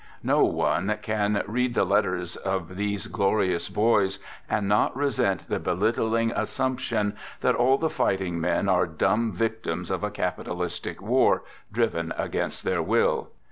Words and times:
No 0.23 0.43
one 0.43 0.97
can 1.03 1.43
read 1.45 1.75
the 1.75 1.85
letters 1.85 2.35
of 2.35 2.75
these 2.75 3.05
glorious 3.05 3.69
boys 3.69 4.17
and 4.49 4.67
not 4.67 4.95
resent 4.97 5.47
the 5.47 5.59
belittling 5.59 6.31
assumption 6.31 7.15
that 7.41 7.53
all 7.53 7.77
the 7.77 7.87
fighting 7.87 8.41
men 8.41 8.67
are 8.67 8.87
dumb 8.87 9.31
victims 9.31 9.91
of 9.91 10.03
a" 10.03 10.09
capitalistic" 10.09 10.99
war, 11.03 11.43
driven 11.71 12.15
against 12.17 12.63
their 12.63 12.81
will. 12.81 13.29